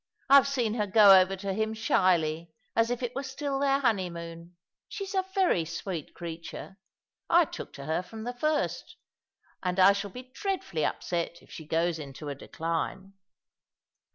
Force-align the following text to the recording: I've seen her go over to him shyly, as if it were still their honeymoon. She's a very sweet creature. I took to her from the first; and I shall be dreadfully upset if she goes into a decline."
I've 0.31 0.47
seen 0.47 0.73
her 0.73 0.87
go 0.87 1.15
over 1.19 1.35
to 1.35 1.53
him 1.53 1.75
shyly, 1.75 2.51
as 2.75 2.89
if 2.89 3.03
it 3.03 3.13
were 3.13 3.21
still 3.21 3.59
their 3.59 3.77
honeymoon. 3.81 4.55
She's 4.89 5.13
a 5.13 5.27
very 5.35 5.63
sweet 5.63 6.15
creature. 6.15 6.79
I 7.29 7.45
took 7.45 7.71
to 7.73 7.85
her 7.85 8.01
from 8.01 8.23
the 8.23 8.33
first; 8.33 8.95
and 9.61 9.79
I 9.79 9.93
shall 9.93 10.09
be 10.09 10.23
dreadfully 10.33 10.83
upset 10.85 11.43
if 11.43 11.51
she 11.51 11.67
goes 11.67 11.99
into 11.99 12.29
a 12.29 12.33
decline." 12.33 13.13